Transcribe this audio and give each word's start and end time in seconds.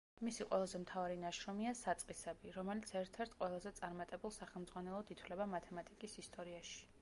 მისი 0.27 0.45
ყველაზე 0.51 0.79
მთავარი 0.83 1.17
ნაშრომია 1.23 1.73
„საწყისები“, 1.81 2.53
რომელიც 2.55 2.95
ერთ-ერთ 3.03 3.37
ყველაზე 3.43 3.75
წარმატებულ 3.81 4.35
სახელმძღვანელოდ 4.39 5.13
ითვლება 5.19 5.49
მათემატიკის 5.55 6.19
ისტორიაში. 6.27 6.83